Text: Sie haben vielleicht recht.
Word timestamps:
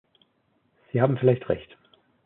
Sie 0.91 0.99
haben 0.99 1.15
vielleicht 1.19 1.47
recht. 1.47 1.77